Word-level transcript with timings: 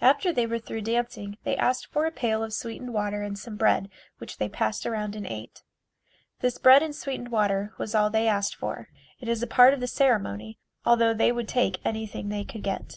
After 0.00 0.32
they 0.32 0.44
were 0.44 0.58
through 0.58 0.80
dancing 0.80 1.38
they 1.44 1.56
asked 1.56 1.86
for 1.86 2.04
a 2.04 2.10
pail 2.10 2.42
of 2.42 2.52
sweetened 2.52 2.92
water 2.92 3.22
and 3.22 3.38
some 3.38 3.54
bread 3.54 3.88
which 4.18 4.38
they 4.38 4.48
passed 4.48 4.84
around 4.84 5.14
and 5.14 5.24
ate. 5.24 5.62
This 6.40 6.58
bread 6.58 6.82
and 6.82 6.92
sweetened 6.92 7.28
water 7.30 7.72
was 7.78 7.94
all 7.94 8.10
they 8.10 8.26
asked 8.26 8.56
for. 8.56 8.88
It 9.20 9.28
is 9.28 9.44
a 9.44 9.46
part 9.46 9.72
of 9.72 9.78
the 9.78 9.86
ceremony, 9.86 10.58
although 10.84 11.14
they 11.14 11.30
would 11.30 11.46
take 11.46 11.78
anything 11.86 12.28
they 12.28 12.42
could 12.42 12.64
get. 12.64 12.82